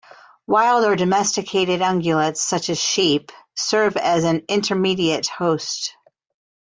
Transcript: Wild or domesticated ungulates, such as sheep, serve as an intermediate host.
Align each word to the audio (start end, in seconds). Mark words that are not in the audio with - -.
Wild 0.47 0.83
or 0.83 0.95
domesticated 0.95 1.81
ungulates, 1.81 2.37
such 2.37 2.71
as 2.71 2.79
sheep, 2.79 3.31
serve 3.55 3.95
as 3.97 4.23
an 4.23 4.41
intermediate 4.49 5.27
host. 5.27 5.93